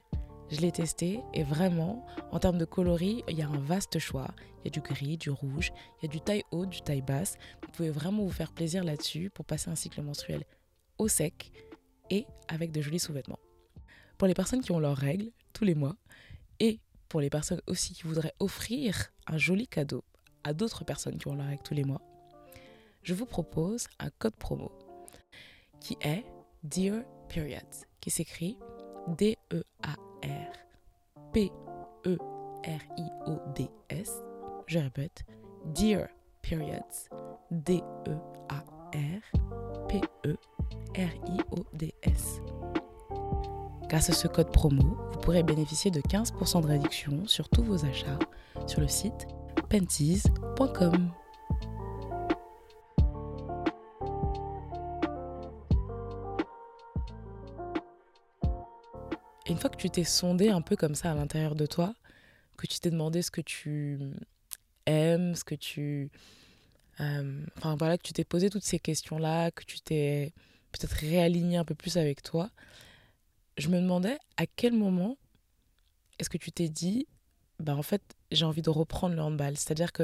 [0.51, 4.27] Je l'ai testé et vraiment, en termes de coloris, il y a un vaste choix.
[4.59, 7.01] Il y a du gris, du rouge, il y a du taille haute, du taille
[7.01, 7.37] basse.
[7.63, 10.43] Vous pouvez vraiment vous faire plaisir là-dessus pour passer un cycle menstruel
[10.97, 11.51] au sec
[12.09, 13.39] et avec de jolis sous-vêtements.
[14.17, 15.95] Pour les personnes qui ont leurs règles tous les mois,
[17.11, 20.05] pour les personnes aussi qui voudraient offrir un joli cadeau
[20.45, 22.01] à d'autres personnes qui ont leur règle tous les mois,
[23.03, 24.71] je vous propose un code promo
[25.81, 26.23] qui est
[26.63, 28.57] Dear Periods, qui s'écrit
[29.09, 30.10] D-E-A-R
[31.33, 32.11] P-E-R-I-O-D-S.
[34.67, 35.23] Je répète,
[35.65, 36.07] Dear
[36.41, 37.09] Periods,
[37.51, 39.21] D-E-A-R
[39.87, 40.41] P-E-R-I-O-D-S.
[43.87, 47.85] Grâce à ce code promo, vous pourrez bénéficier de 15% de réduction sur tous vos
[47.85, 48.19] achats
[48.67, 49.27] sur le site
[49.69, 51.11] penties.com.
[59.51, 61.93] une fois que tu t'es sondé un peu comme ça à l'intérieur de toi,
[62.57, 63.99] que tu t'es demandé ce que tu
[64.85, 66.09] aimes, ce que tu...
[66.99, 70.33] euh, enfin voilà, que tu t'es posé toutes ces questions-là, que tu t'es
[70.71, 72.49] peut-être réaligné un peu plus avec toi,
[73.57, 75.17] je me demandais à quel moment
[76.19, 77.07] est-ce que tu t'es dit,
[77.59, 79.57] bah en fait, j'ai envie de reprendre le handball.
[79.57, 80.03] C'est-à-dire que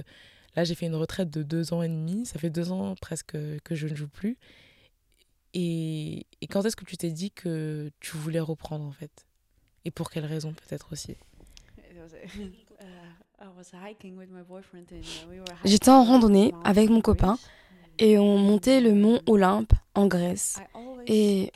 [0.55, 3.37] là, j'ai fait une retraite de deux ans et demi, ça fait deux ans presque
[3.63, 4.37] que je ne joue plus.
[5.53, 9.26] Et, et quand est-ce que tu t'es dit que tu voulais reprendre en fait?
[9.87, 11.15] Et pour quelle raison peut-être aussi?
[15.63, 17.39] J'étais en randonnée avec mon copain
[17.97, 20.59] et on montait le mont Olympe en Grèce.
[21.05, 21.53] Et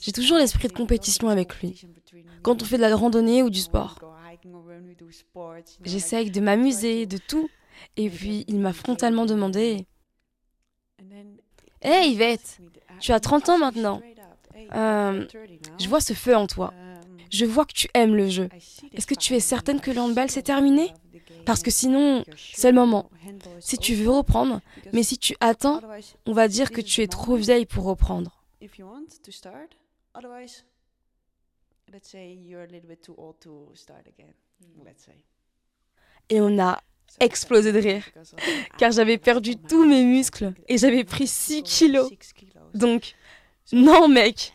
[0.00, 1.84] j'ai toujours l'esprit de compétition avec lui.
[2.42, 3.98] Quand on fait de la randonnée ou du sport,
[5.82, 7.50] j'essaye de m'amuser, de tout.
[7.96, 9.88] Et puis il m'a frontalement demandé
[11.82, 12.60] Hé hey, Yvette,
[13.00, 14.00] tu as 30 ans maintenant.
[14.72, 15.26] Euh,
[15.80, 16.72] je vois ce feu en toi.
[17.30, 18.48] Je vois que tu aimes le jeu.
[18.92, 20.92] Est-ce que tu es certaine que le handball s'est terminé?
[21.44, 23.10] Parce que sinon, c'est le moment.
[23.60, 24.60] Si tu veux reprendre,
[24.92, 25.80] mais si tu attends,
[26.26, 28.42] on va dire que tu es trop vieille pour reprendre.
[36.30, 36.82] Et on a
[37.20, 38.04] explosé de rire,
[38.78, 42.10] car j'avais perdu tous mes muscles et j'avais pris 6 kilos.
[42.72, 43.14] Donc,
[43.72, 44.52] non mec.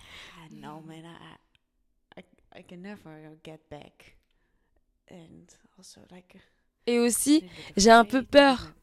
[6.88, 7.44] Et aussi,
[7.78, 8.74] j'ai un peu peur.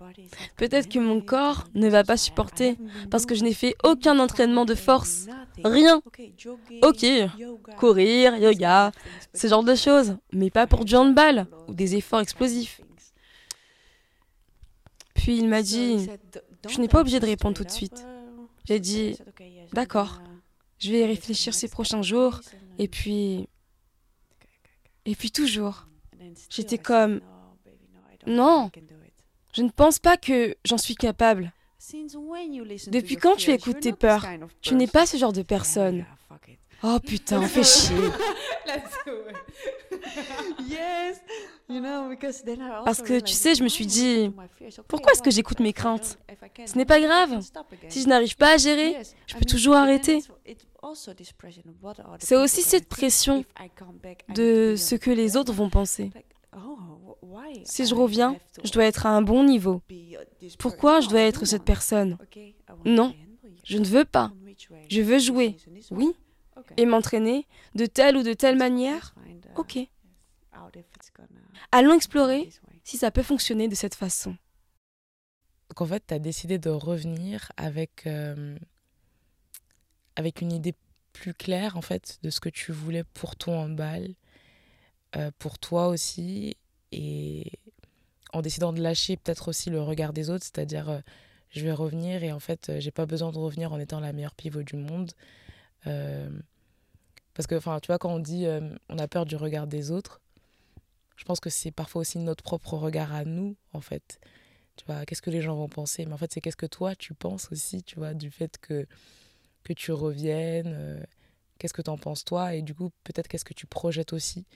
[0.56, 2.78] Peut-être que mon corps ne va pas supporter
[3.10, 5.26] parce que je n'ai fait aucun entraînement de force.
[5.64, 6.00] Rien.
[6.82, 7.04] Ok,
[7.78, 8.92] courir, yoga,
[9.34, 12.80] ce genre de choses, mais pas pour du handball ou des efforts explosifs.
[15.14, 16.08] Puis il m'a dit,
[16.68, 18.06] tu n'es pas obligé de répondre tout de suite.
[18.66, 19.18] J'ai dit,
[19.72, 20.20] d'accord,
[20.78, 22.40] je vais y réfléchir ces prochains jours.
[22.78, 23.48] Et puis...
[25.06, 25.86] Et puis toujours.
[26.50, 27.20] J'étais comme,
[28.26, 28.70] non,
[29.54, 31.52] je ne pense pas que j'en suis capable.
[32.88, 34.26] Depuis quand tu écoutes tes peurs?
[34.60, 36.04] Tu n'es pas ce genre de personne.
[36.82, 37.96] Oh putain, fais chier.
[42.84, 44.30] Parce que tu sais, je me suis dit,
[44.88, 46.18] pourquoi est-ce que j'écoute mes craintes?
[46.64, 47.40] Ce n'est pas grave.
[47.88, 50.22] Si je n'arrive pas à gérer, je peux toujours arrêter.
[52.18, 53.44] C'est aussi cette pression
[54.34, 56.10] de ce que les autres vont penser.
[57.64, 59.82] Si je reviens, je dois être à un bon niveau.
[60.58, 62.18] Pourquoi je dois être cette personne?
[62.84, 63.14] Non,
[63.64, 64.32] je ne veux pas.
[64.88, 65.56] Je veux jouer,
[65.90, 66.14] oui,
[66.76, 69.14] et m'entraîner de telle ou de telle manière?
[69.56, 69.78] Ok.
[71.72, 72.50] Allons explorer
[72.84, 74.36] si ça peut fonctionner de cette façon.
[75.68, 78.56] Donc en fait, tu as décidé de revenir avec, euh,
[80.16, 80.74] avec une idée
[81.12, 84.14] plus claire en fait de ce que tu voulais pour ton handball,
[85.16, 86.56] euh, pour toi aussi,
[86.92, 87.52] et
[88.32, 91.00] en décidant de lâcher peut-être aussi le regard des autres, c'est-à-dire euh,
[91.50, 94.34] je vais revenir et en fait j'ai pas besoin de revenir en étant la meilleure
[94.34, 95.12] pivot du monde.
[95.86, 96.28] Euh,
[97.34, 98.46] parce que enfin tu vois quand on dit
[98.88, 100.20] on a peur du regard des autres,
[101.16, 104.18] je pense que c'est parfois aussi notre propre regard à nous en fait.
[104.76, 106.04] Tu vois, qu'est-ce que les gens vont penser?
[106.04, 108.86] Mais en fait, c'est qu'est-ce que toi tu penses aussi, tu vois, du fait que
[109.74, 111.06] que tu reviennes,
[111.58, 114.46] qu'est-ce que tu en penses toi et du coup peut-être qu'est-ce que tu projettes aussi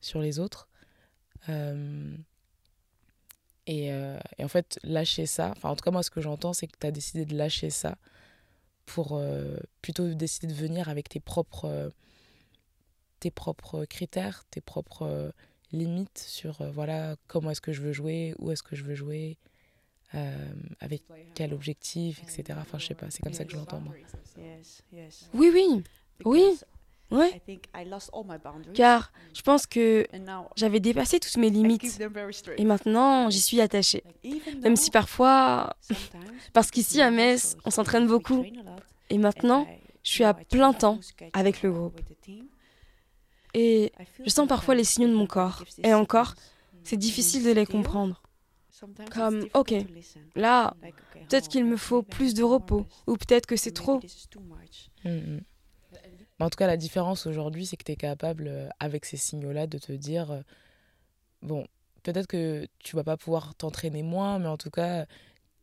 [0.00, 0.68] sur les autres.
[1.48, 2.16] Euh,
[3.66, 6.52] et, euh, et, en fait, lâcher ça, enfin, en tout cas, moi, ce que j'entends,
[6.52, 7.96] c'est que tu as décidé de lâcher ça
[8.86, 11.92] pour euh, plutôt décider de venir avec tes propres,
[13.20, 15.32] tes propres critères, tes propres
[15.72, 19.38] limites sur voilà, comment est-ce que je veux jouer, où est-ce que je veux jouer,
[20.80, 21.02] avec
[21.34, 22.58] quel objectif, etc.
[22.60, 23.94] Enfin, je sais pas, c'est comme ça que je l'entends, moi.
[25.34, 25.82] Oui, oui,
[26.24, 26.58] oui.
[27.10, 27.42] Ouais.
[28.72, 30.06] Car je pense que
[30.56, 32.00] j'avais dépassé toutes mes limites.
[32.56, 34.04] Et maintenant, j'y suis attachée.
[34.62, 35.74] Même si parfois,
[36.52, 38.44] parce qu'ici à Metz, on s'entraîne beaucoup.
[39.10, 39.66] Et maintenant,
[40.04, 41.00] je suis à plein temps
[41.32, 42.00] avec le groupe.
[43.54, 43.92] Et
[44.24, 45.64] je sens parfois les signaux de mon corps.
[45.82, 46.34] Et encore,
[46.84, 48.22] c'est difficile de les comprendre.
[49.10, 49.74] Comme, ok,
[50.36, 50.74] là,
[51.28, 54.00] peut-être qu'il me faut plus de repos, ou peut-être que c'est trop.
[55.04, 55.40] Mm, mm.
[56.40, 59.66] En tout cas, la différence aujourd'hui, c'est que tu es capable, euh, avec ces signaux-là,
[59.66, 60.40] de te dire, euh,
[61.42, 61.66] bon,
[62.02, 65.04] peut-être que tu vas pas pouvoir t'entraîner moins, mais en tout cas,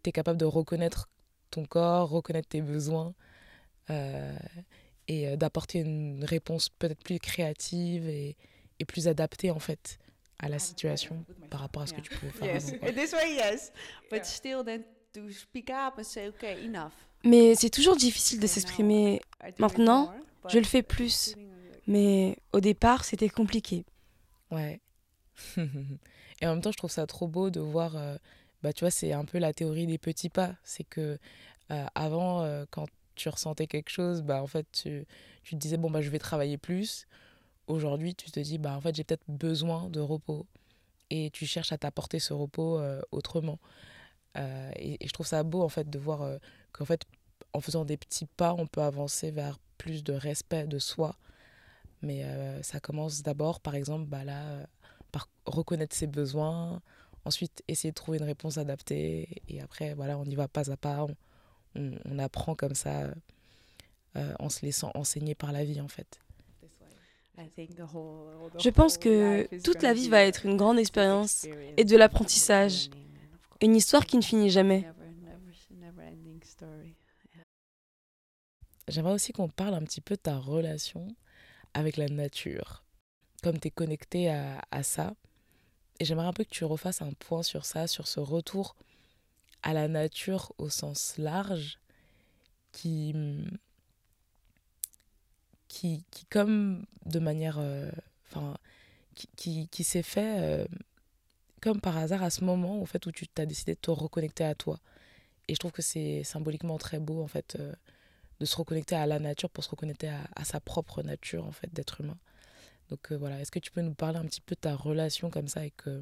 [0.03, 1.09] tu es capable de reconnaître
[1.49, 3.15] ton corps, reconnaître tes besoins,
[3.89, 4.37] euh,
[5.07, 8.35] et d'apporter une réponse peut-être plus créative et,
[8.79, 9.97] et plus adaptée, en fait,
[10.39, 12.53] à la situation par rapport à ce que tu peux faire.
[12.53, 12.91] Yes, avant, quoi.
[12.91, 13.71] this way yes,
[14.11, 16.93] but still then to speak up and say okay enough.
[17.23, 19.21] Mais c'est toujours difficile de s'exprimer.
[19.41, 20.13] I do it Maintenant,
[20.49, 21.35] je le but fais plus.
[21.87, 23.85] Mais au départ, c'était compliqué.
[24.51, 24.81] Ouais.
[25.57, 27.95] et en même temps, je trouve ça trop beau de voir.
[27.95, 28.17] euh,
[28.63, 30.55] bah, tu vois, c'est un peu la théorie des petits pas.
[30.63, 31.17] C'est que
[31.71, 35.05] euh, avant, euh, quand tu ressentais quelque chose, bah, en fait, tu,
[35.43, 37.07] tu te disais, bon, bah, je vais travailler plus.
[37.67, 40.45] Aujourd'hui, tu te dis, bah, en fait, j'ai peut-être besoin de repos.
[41.09, 43.59] Et tu cherches à t'apporter ce repos euh, autrement.
[44.37, 46.37] Euh, et, je trouve ça beau, en fait, de voir euh,
[46.71, 47.03] qu'en fait,
[47.53, 51.15] en faisant des petits pas, on peut avancer vers plus de respect de soi.
[52.03, 52.23] Mais
[52.61, 54.67] ça commence d'abord, par exemple, bah là,
[55.11, 56.79] par reconnaître ses besoins,
[57.25, 60.77] ensuite essayer de trouver une réponse adaptée, et après, voilà, on y va pas à
[60.77, 61.05] pas,
[61.75, 63.09] on, on- apprend comme ça,
[64.39, 66.19] en se laissant enseigner par la vie, en fait.
[66.61, 70.21] I think the whole- the Je pense whole que toute la vie be va a
[70.23, 71.47] être une grande expérience experience
[71.77, 72.89] et de l'apprentissage.
[73.61, 74.87] Une histoire qui ne finit jamais.
[78.87, 81.07] J'aimerais aussi qu'on parle un petit peu de ta relation
[81.73, 82.83] avec la nature,
[83.43, 85.13] comme tu es connecté à, à ça.
[85.99, 88.75] Et j'aimerais un peu que tu refasses un point sur ça, sur ce retour
[89.63, 91.79] à la nature au sens large,
[92.71, 93.13] qui,
[95.77, 97.57] qui, qui comme de manière...
[97.59, 97.91] euh,
[98.29, 98.57] Enfin,
[99.15, 100.67] qui, qui, qui s'est fait euh,
[101.61, 104.43] comme par hasard à ce moment en fait, où tu t'as décidé de te reconnecter
[104.43, 104.81] à toi.
[105.47, 107.71] Et je trouve que c'est symboliquement très beau, en fait, euh,
[108.41, 111.53] de se reconnecter à la nature pour se reconnecter à, à sa propre nature, en
[111.53, 112.17] fait, d'être humain.
[112.89, 115.29] Donc euh, voilà, est-ce que tu peux nous parler un petit peu de ta relation
[115.29, 116.01] comme ça avec, euh,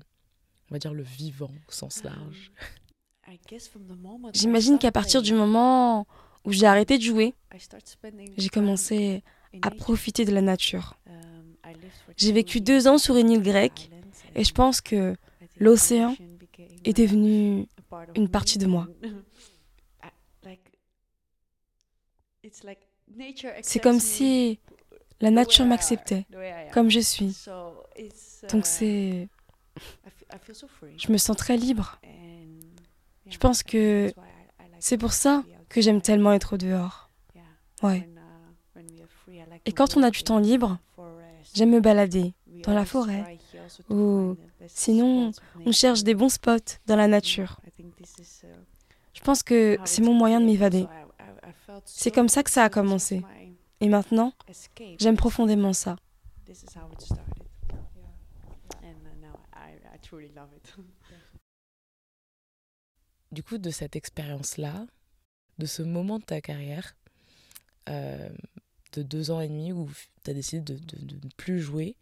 [0.71, 2.51] on va dire, le vivant au sens large?
[3.27, 6.07] I guess from the moment I J'imagine qu'à partir du playing, moment
[6.43, 7.35] où j'ai arrêté de jouer,
[8.35, 9.23] j'ai commencé
[9.61, 10.97] à profiter de la nature.
[11.07, 11.73] Um,
[12.17, 13.89] J'ai vécu deux ans sur une île grecque
[14.35, 15.15] et je pense que
[15.59, 16.15] l'océan
[16.83, 17.67] est devenu
[18.15, 18.87] une partie de moi.
[23.61, 24.59] C'est comme si
[25.19, 26.25] la nature m'acceptait,
[26.73, 27.35] comme je suis.
[28.51, 29.27] Donc uh, c'est...
[30.97, 31.99] Je me sens très libre.
[33.27, 34.13] Je pense que
[34.79, 37.09] c'est pour ça que j'aime tellement être dehors.
[37.33, 37.43] Yeah.
[37.81, 37.99] Ouais.
[38.01, 40.77] When, uh, when we are free, I like Et quand on a du temps libre,
[41.53, 42.33] j'aime me balader.
[42.63, 43.37] Dans la forêt.
[43.89, 45.31] Ou sinon,
[45.65, 47.59] On cherche des bons spots dans la nature.
[49.13, 50.87] Je pense que c'est mon moyen de m'évader.
[51.85, 53.21] C'est comme ça que ça a commencé.
[53.81, 54.33] Et maintenant,
[54.97, 55.97] j'aime profondément ça.
[63.31, 64.85] Du coup, de cette expérience-là,
[65.57, 66.95] de ce moment de ta carrière,
[67.89, 68.29] euh,
[68.95, 69.89] de deux ans et demi où
[70.23, 71.95] tu as décidé de, ne plus jouer,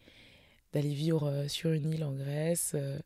[0.74, 3.00] d'aller vivre euh, sur une île en Grèce, euh,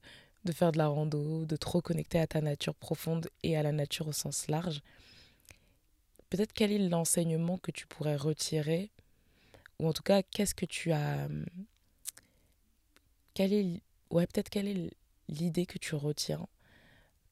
[0.45, 3.71] de faire de la rando, de te reconnecter à ta nature profonde et à la
[3.71, 4.81] nature au sens large,
[6.29, 8.91] peut-être quel est l'enseignement que tu pourrais retirer?
[9.79, 11.45] Ou en tout cas qu'est-ce que tu as hum,
[13.33, 14.91] quelle est ouais peut-être quelle est
[15.29, 16.47] l'idée que tu retiens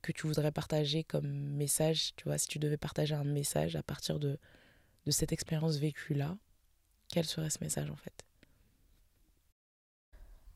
[0.06, 3.82] que tu voudrais partager comme message, tu vois, si tu devais partager un message à
[3.82, 4.38] partir de,
[5.06, 6.38] de cette expérience vécue-là,
[7.10, 8.26] quel serait ce message en fait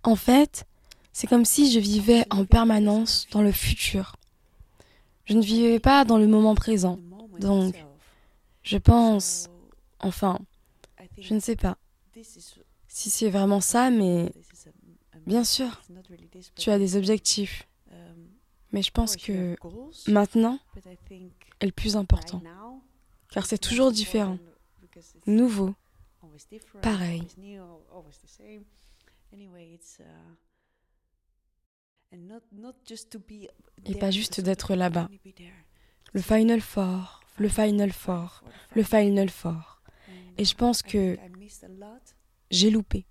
[0.03, 0.65] En fait,
[1.13, 4.15] c'est comme si je vivais en permanence dans le futur.
[5.25, 6.99] Je ne vivais pas dans le moment présent.
[7.39, 7.75] Donc.
[8.63, 9.49] Je pense,
[9.99, 10.39] enfin,
[11.17, 11.77] je ne sais pas
[12.87, 14.31] si c'est vraiment ça, mais
[15.25, 15.81] bien sûr,
[16.55, 17.67] tu as des objectifs.
[18.71, 19.55] Mais je pense que
[20.07, 20.59] maintenant
[21.59, 22.43] est le plus important.
[23.31, 24.37] Car c'est toujours différent,
[25.25, 25.73] nouveau.
[26.81, 27.23] Pareil.
[32.11, 33.45] uh,
[33.85, 35.09] Et pas juste d'être là-bas.
[36.13, 38.43] Le Final Four, le Final Four,
[38.75, 39.29] le final.
[39.29, 39.81] Four.
[40.37, 41.17] Et je uh, pense que
[42.49, 43.05] j'ai loupé.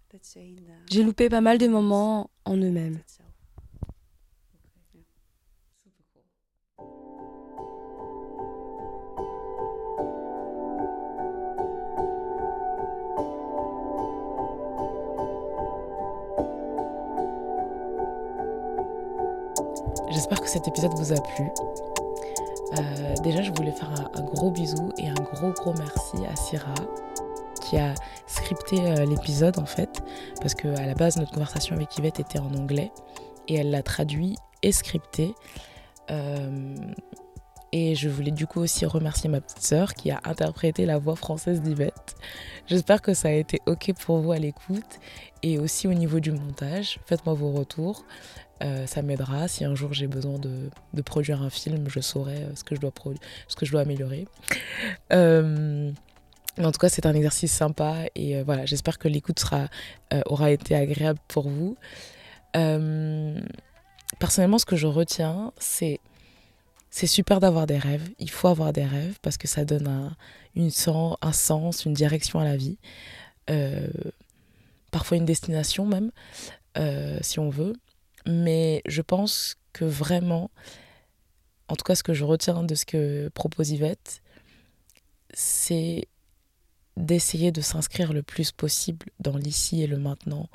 [0.90, 3.00] J'ai loupé pas mal de moments en eux-mêmes.
[20.28, 21.46] J'espère que cet épisode vous a plu.
[22.76, 26.74] Euh, déjà, je voulais faire un, gros bisou et un gros gros merci à Syrah
[27.62, 27.94] qui a
[28.26, 30.02] scripté euh, l'épisode en fait,
[30.42, 32.92] parce que à la base notre conversation avec Yvette était en anglais
[33.46, 35.34] et elle l'a traduit et scripté.
[36.10, 36.76] Euh,
[37.72, 41.16] et je voulais du coup aussi remercier ma petite sœur qui a interprété la voix
[41.16, 42.16] française d'Yvette.
[42.66, 45.00] J'espère que ça a été ok pour vous à l'écoute
[45.42, 47.00] et aussi au niveau du montage.
[47.06, 48.04] Faites-moi vos retours.
[48.62, 49.48] Euh, ça m'aidera.
[49.48, 52.80] Si un jour j'ai besoin de, produire un film, je saurai euh, ce que je
[52.80, 52.92] dois,
[53.46, 54.26] ce que je dois améliorer.
[55.12, 55.90] Euh,
[56.58, 59.44] en tout cas, c'est un exercice sympa et voilà, j'espère que l'écoute
[60.26, 61.76] aura été agréable pour vous.
[64.18, 66.00] personnellement, ce que je retiens, c'est
[66.90, 68.08] c'est super d'avoir des rêves.
[68.18, 70.16] Il faut avoir des rêves parce que ça donne un,
[70.56, 70.70] une
[71.20, 72.78] un sens, une direction à la vie.
[74.90, 76.10] parfois une destination même,
[77.22, 77.74] si on veut.
[78.28, 80.50] Mais je pense que vraiment,
[81.68, 84.22] en tout cas ce que je retiens de ce que propose Yvette,
[85.32, 86.08] c'est
[86.98, 90.50] d'essayer de s'inscrire le plus possible dans l'ici et le maintenant,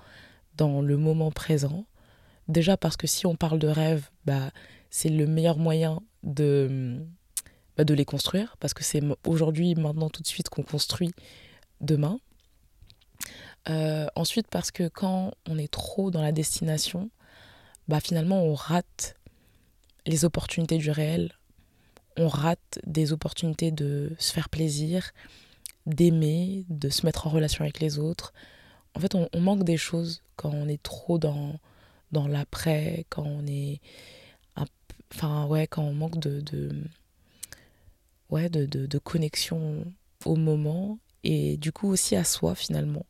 [0.56, 1.86] dans le moment présent.
[2.48, 4.52] Déjà parce que si on parle de rêve, bah,
[4.92, 7.04] c'est le meilleur moyen de,
[7.76, 11.12] bah, les construire, parce que c'est aujourd'hui, maintenant, tout de suite qu'on construit
[11.82, 12.20] demain.
[13.68, 17.10] Euh, ensuite parce que quand on est trop dans la destination,
[17.88, 19.16] bah finalement on rate
[20.06, 21.34] les opportunités du réel,
[22.18, 25.12] on rate des opportunités de se faire plaisir,
[25.86, 28.34] d'aimer, de se mettre en relation avec les autres.
[28.96, 31.60] En fait, on, manque des choses quand on est trop dans,
[32.12, 33.82] dans l'après, quand on est.
[35.14, 36.84] enfin, ouais, quand on manque de.
[38.30, 39.86] ouais, de, de connexion
[40.26, 43.06] au moment et du coup aussi à soi finalement.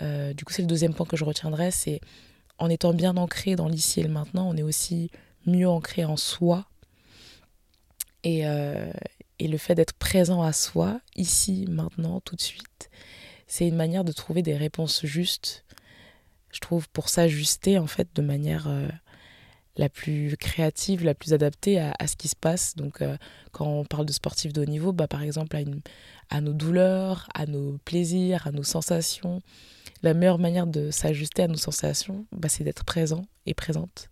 [0.00, 2.00] Euh, du coup, c'est le deuxième point que je retiendrai c'est
[2.58, 5.10] en étant bien ancré dans l'ici et le maintenant, on est aussi
[5.46, 6.66] mieux ancré en soi.
[8.24, 8.92] Et, euh,
[9.38, 12.90] et le fait d'être présent à soi, ici, maintenant, tout de suite,
[13.48, 15.64] c'est une manière de trouver des réponses justes,
[16.52, 18.88] je trouve, pour s'ajuster en fait de manière euh,
[19.76, 22.76] la plus créative, la plus adaptée à, à ce qui se passe.
[22.76, 23.16] Donc euh,
[23.50, 25.80] quand on parle de sportifs de haut niveau, bah, par exemple à, une,
[26.30, 29.42] à nos douleurs, à nos plaisirs, à nos sensations,
[30.02, 34.10] la meilleure manière de s'ajuster à nos sensations, bah, c'est d'être présent et présente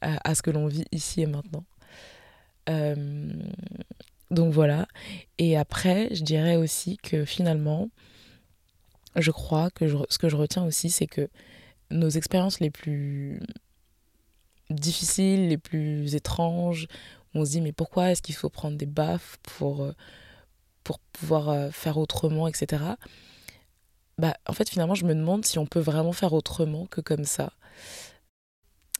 [0.00, 1.64] à, ce que l'on vit ici et maintenant.
[2.68, 3.32] Euh,
[4.30, 4.86] donc voilà.
[5.38, 7.88] Et après, je dirais aussi que finalement,
[9.16, 11.28] je crois que ce que je retiens aussi, c'est que
[11.90, 13.40] nos expériences les plus
[14.70, 16.86] difficiles, les plus étranges,
[17.34, 19.92] on se dit mais pourquoi est-ce qu'il faut prendre des baffes pour, euh,
[20.84, 22.94] pour pouvoir euh, faire autrement, etc
[24.18, 27.24] bah, en fait, finalement, je me demande si on peut vraiment faire autrement que comme
[27.24, 27.52] ça.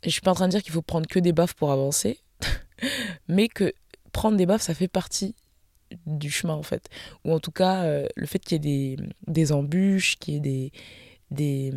[0.05, 1.73] Et je suis pas en train de dire qu'il faut prendre que des baffes pour
[1.73, 2.21] avancer,
[3.29, 3.75] mais que
[4.13, 5.35] prendre des baffes, ça fait partie
[6.07, 6.89] du chemin, en fait.
[7.25, 10.37] Ou en tout cas, euh, le fait qu'il y ait des, des embûches, qu'il y
[10.37, 10.73] ait des,
[11.33, 11.73] des,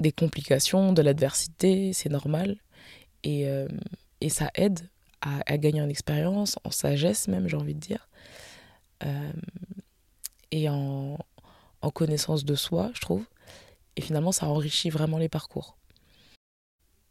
[0.00, 2.56] des complications, de l'adversité, c'est normal.
[3.22, 3.68] Et, euh,
[4.22, 4.80] et ça aide
[5.20, 8.08] à, à, gagner en expérience, en sagesse même, j'ai envie de dire.
[9.04, 9.32] Euh,
[10.50, 11.18] et en,
[11.82, 13.24] en connaissance de soi, je trouve.
[13.96, 15.76] Et finalement, ça enrichit vraiment les parcours.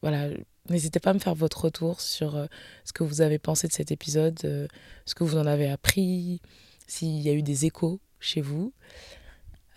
[0.02, 0.30] Voilà,
[0.70, 2.48] n'hésitez pas à me faire votre retour sur euh,
[2.86, 4.68] ce que vous avez pensé de cet épisode, euh,
[5.06, 6.42] ce que vous en avez appris,
[6.88, 8.74] s'il y a eu des échos chez vous.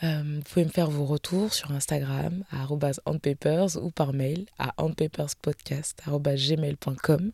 [0.02, 2.66] Euh, vous pouvez me faire vos retours sur Instagram à
[3.04, 7.32] @handpapers ou par mail à handpaperspodcast@gmail.com.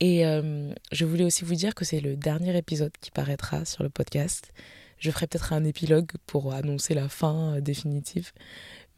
[0.00, 0.24] Et
[0.90, 4.52] je voulais aussi vous dire que c'est le dernier épisode qui paraîtra sur le podcast.
[5.02, 8.30] Je ferai peut-être un épilogue pour annoncer la fin euh, définitive.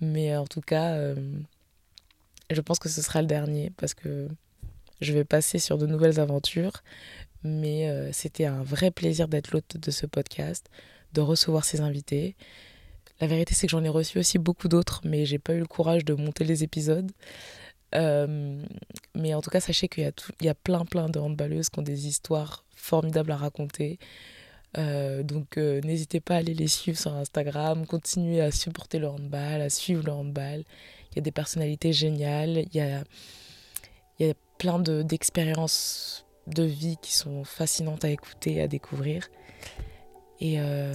[0.00, 1.14] Mais en tout cas, euh,
[2.50, 4.28] je pense que ce sera le dernier parce que
[5.00, 6.82] je vais passer sur de nouvelles aventures.
[7.42, 10.68] Mais euh, c'était un vrai plaisir d'être l'hôte de ce podcast,
[11.14, 12.36] de recevoir ces invités.
[13.22, 15.66] La vérité, c'est que j'en ai reçu aussi beaucoup d'autres, mais j'ai pas eu le
[15.66, 17.10] courage de monter les épisodes.
[17.94, 21.82] mais en tout cas, sachez qu'il y, y, a plein, plein de handballeuses qui ont
[21.82, 23.98] des histoires formidables à raconter,
[24.76, 29.08] euh, donc euh, n'hésitez pas à aller les suivre sur Instagram, continuez à supporter le
[29.08, 30.64] handball, à suivre le handball.
[31.12, 33.04] Il y a des personnalités géniales, il y a,
[34.18, 39.28] il y a plein d'expériences de, vie qui sont fascinantes à écouter, à découvrir.
[40.40, 40.92] Et, euh,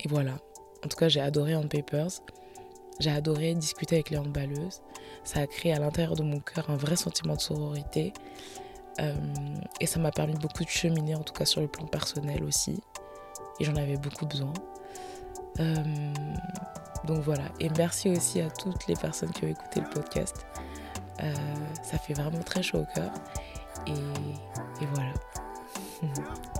[0.00, 0.38] et voilà.
[0.84, 2.20] En tout cas, j'ai adoré Hand Papers.
[3.00, 4.82] J'ai adoré discuter avec les handballeuses.
[5.24, 8.12] Ça a créé à l'intérieur de mon cœur un vrai sentiment de sororité.
[9.00, 9.14] Euh,
[9.80, 12.82] et ça m'a permis beaucoup de cheminer, en tout cas sur le plan personnel aussi.
[13.60, 14.52] Et j'en avais beaucoup besoin.
[15.60, 16.12] Euh,
[17.04, 17.44] donc voilà.
[17.60, 20.46] Et merci aussi à toutes les personnes qui ont écouté le podcast.
[21.22, 21.34] Euh,
[21.82, 23.12] ça fait vraiment très chaud au cœur.
[23.86, 23.92] Et,
[24.82, 25.12] et voilà.